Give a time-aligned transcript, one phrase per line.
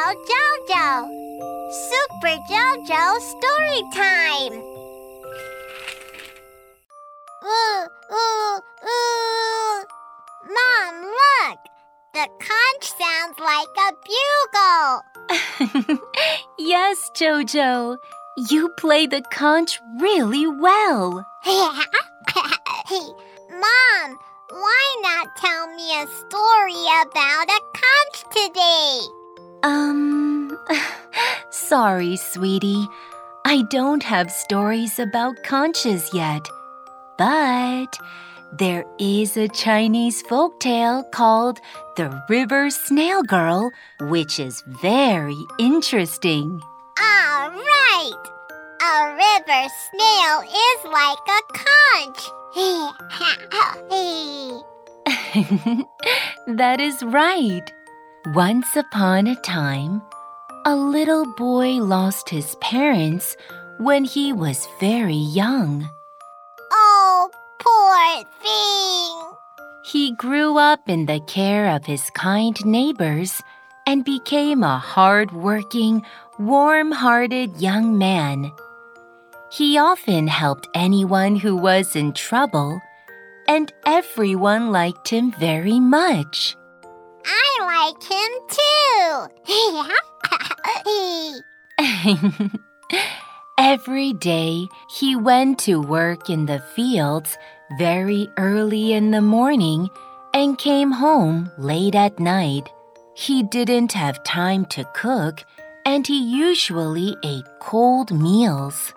[0.00, 0.16] Jojo
[0.68, 0.88] Jojo.
[1.70, 4.54] Super Jojo story time.
[7.44, 9.84] Ooh, ooh, ooh.
[10.56, 11.58] Mom, look.
[12.14, 15.98] The conch sounds like a bugle.
[16.58, 17.98] yes, Jojo.
[18.48, 21.26] You play the conch really well.
[21.42, 21.50] hey,
[23.50, 24.18] Mom,
[24.50, 29.19] why not tell me a story about a conch today?
[29.62, 30.58] Um,
[31.50, 32.86] sorry, sweetie.
[33.44, 36.46] I don't have stories about conches yet.
[37.18, 37.98] But
[38.52, 41.60] there is a Chinese folk tale called
[41.96, 46.60] The River Snail Girl, which is very interesting.
[47.00, 48.12] All right.
[48.82, 52.30] A river snail is like a conch.
[56.46, 57.72] that is right.
[58.26, 60.02] Once upon a time,
[60.66, 63.34] a little boy lost his parents
[63.78, 65.88] when he was very young.
[66.70, 69.38] Oh, poor thing.
[69.90, 73.40] He grew up in the care of his kind neighbors
[73.86, 76.04] and became a hard working,
[76.38, 78.52] warm hearted young man.
[79.50, 82.82] He often helped anyone who was in trouble,
[83.48, 86.54] and everyone liked him very much.
[87.24, 89.28] I like him too.
[93.58, 97.36] Every day he went to work in the fields
[97.78, 99.88] very early in the morning
[100.34, 102.68] and came home late at night.
[103.14, 105.44] He didn't have time to cook
[105.84, 108.94] and he usually ate cold meals.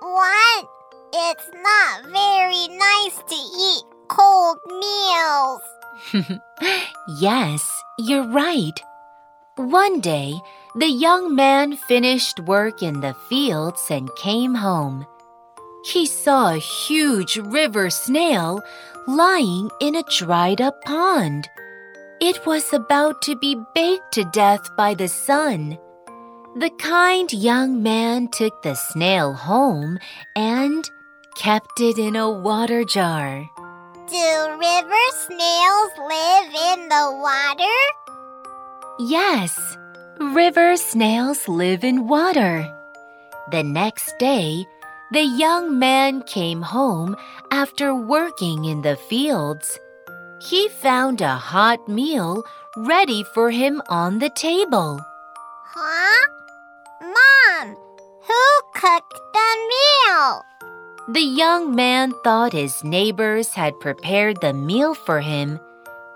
[0.00, 0.66] What?
[1.12, 5.62] It's not very nice to eat cold meals.
[7.20, 8.80] yes, you're right.
[9.56, 10.34] One day,
[10.74, 15.06] the young man finished work in the fields and came home.
[15.84, 18.60] He saw a huge river snail
[19.06, 21.48] lying in a dried up pond.
[22.20, 25.78] It was about to be baked to death by the sun.
[26.56, 29.98] The kind young man took the snail home
[30.34, 30.84] and
[31.36, 33.48] kept it in a water jar.
[34.08, 37.78] Do river snails live in the water?
[39.00, 39.76] Yes,
[40.20, 42.72] river snails live in water.
[43.50, 44.64] The next day,
[45.10, 47.16] the young man came home
[47.50, 49.76] after working in the fields.
[50.40, 52.44] He found a hot meal
[52.76, 55.00] ready for him on the table.
[55.64, 56.28] Huh?
[57.02, 57.74] Mom,
[58.22, 60.44] who cooked the meal?
[61.08, 65.60] The young man thought his neighbors had prepared the meal for him,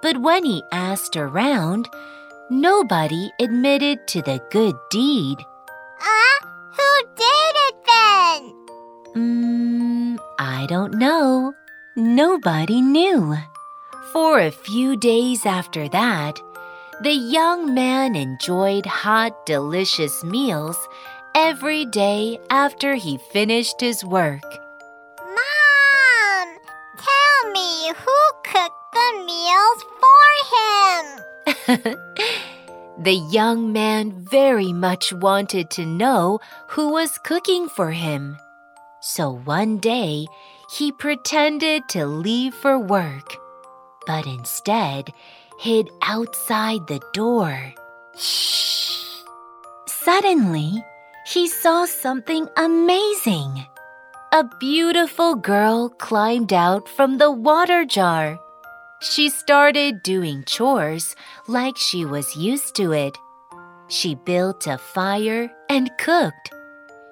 [0.00, 1.90] but when he asked around,
[2.48, 5.36] nobody admitted to the good deed.
[6.00, 8.54] Uh, who did it then?
[9.12, 11.52] Hmm, I don't know.
[11.94, 13.36] Nobody knew.
[14.14, 16.40] For a few days after that,
[17.02, 20.78] the young man enjoyed hot, delicious meals
[21.34, 24.42] every day after he finished his work.
[32.98, 38.38] the young man very much wanted to know who was cooking for him.
[39.00, 40.26] So one day,
[40.72, 43.36] he pretended to leave for work,
[44.06, 45.12] but instead
[45.60, 47.74] hid outside the door.
[48.16, 49.20] Shh!
[49.86, 50.82] Suddenly,
[51.26, 53.66] he saw something amazing.
[54.32, 58.40] A beautiful girl climbed out from the water jar.
[59.00, 61.14] She started doing chores
[61.46, 63.16] like she was used to it.
[63.86, 66.52] She built a fire and cooked.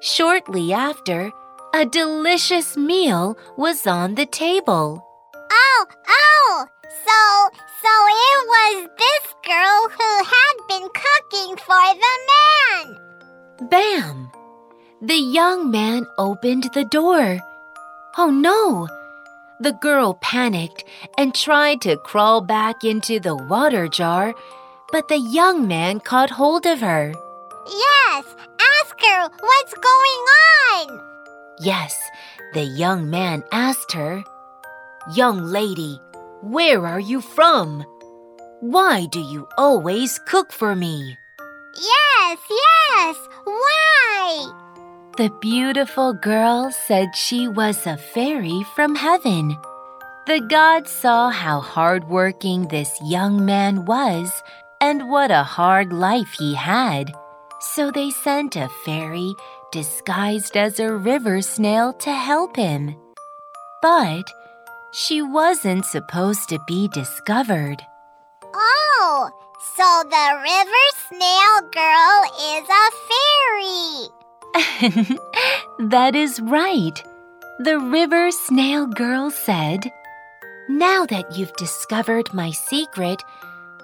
[0.00, 1.32] Shortly after,
[1.72, 5.06] a delicious meal was on the table.
[5.34, 6.66] Oh, oh!
[6.84, 7.20] So,
[7.82, 7.92] so
[8.28, 13.68] it was this girl who had been cooking for the man.
[13.70, 14.30] Bam!
[15.00, 17.40] The young man opened the door.
[18.18, 18.86] Oh no!
[19.60, 20.84] The girl panicked
[21.18, 24.34] and tried to crawl back into the water jar,
[24.90, 27.12] but the young man caught hold of her.
[27.68, 28.24] Yes,
[28.80, 30.24] ask her what's going
[30.72, 31.00] on.
[31.60, 31.94] Yes,
[32.54, 34.24] the young man asked her,
[35.14, 36.00] Young lady,
[36.40, 37.84] where are you from?
[38.60, 41.18] Why do you always cook for me?
[41.76, 44.59] Yes, yes, why?
[45.16, 49.58] The beautiful girl said she was a fairy from heaven.
[50.26, 54.42] The gods saw how hardworking this young man was
[54.80, 57.12] and what a hard life he had.
[57.60, 59.34] So they sent a fairy
[59.72, 62.96] disguised as a river snail to help him.
[63.82, 64.30] But
[64.92, 67.82] she wasn't supposed to be discovered.
[68.54, 69.30] Oh,
[69.74, 72.24] so the river snail girl
[72.54, 74.19] is a fairy.
[75.90, 77.02] that is right.
[77.58, 79.90] The river snail girl said,
[80.68, 83.22] Now that you've discovered my secret,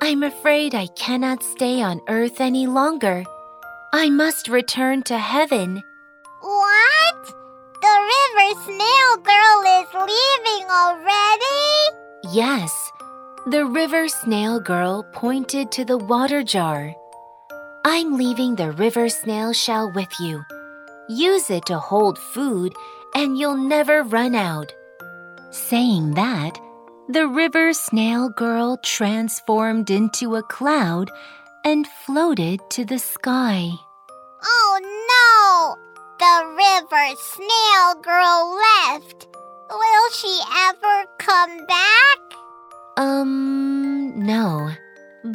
[0.00, 3.24] I'm afraid I cannot stay on earth any longer.
[3.92, 5.82] I must return to heaven.
[6.40, 7.24] What?
[7.80, 12.32] The river snail girl is leaving already?
[12.32, 12.92] Yes.
[13.46, 16.94] The river snail girl pointed to the water jar.
[17.90, 20.44] I'm leaving the river snail shell with you.
[21.08, 22.74] Use it to hold food,
[23.14, 24.74] and you'll never run out.
[25.52, 26.60] Saying that,
[27.08, 31.10] the river snail girl transformed into a cloud
[31.64, 33.70] and floated to the sky.
[34.44, 34.74] Oh
[35.14, 35.74] no!
[36.18, 39.28] The river snail girl left.
[39.70, 40.38] Will she
[40.68, 42.18] ever come back?
[42.98, 44.72] Um, no.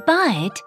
[0.05, 0.61] But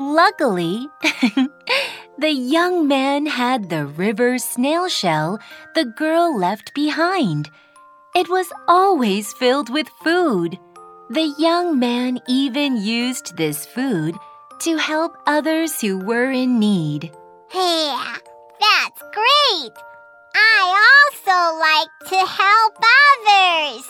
[0.00, 0.88] luckily,
[2.18, 5.38] the young man had the river snail shell
[5.74, 7.50] the girl left behind.
[8.14, 10.58] It was always filled with food.
[11.10, 14.16] The young man even used this food
[14.60, 17.12] to help others who were in need.
[17.54, 18.16] Yeah,
[18.60, 19.72] that's great.
[20.34, 20.60] I
[20.96, 23.84] also like to help others.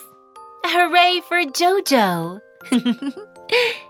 [0.67, 2.41] Hooray for JoJo!